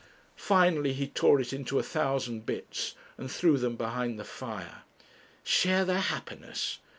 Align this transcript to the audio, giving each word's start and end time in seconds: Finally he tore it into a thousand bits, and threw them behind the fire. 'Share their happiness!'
Finally 0.35 0.93
he 0.93 1.07
tore 1.07 1.39
it 1.39 1.53
into 1.53 1.77
a 1.77 1.83
thousand 1.83 2.43
bits, 2.43 2.95
and 3.19 3.29
threw 3.29 3.59
them 3.59 3.75
behind 3.75 4.17
the 4.17 4.23
fire. 4.25 4.81
'Share 5.43 5.85
their 5.85 5.99
happiness!' 5.99 6.79